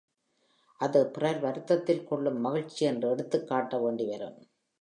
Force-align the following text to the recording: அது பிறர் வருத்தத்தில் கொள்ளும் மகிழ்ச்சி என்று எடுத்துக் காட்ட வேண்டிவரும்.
அது 0.79 1.07
பிறர் 1.07 1.39
வருத்தத்தில் 1.39 2.03
கொள்ளும் 2.03 2.39
மகிழ்ச்சி 2.39 2.85
என்று 2.85 3.09
எடுத்துக் 3.09 3.47
காட்ட 3.47 3.77
வேண்டிவரும். 3.77 4.39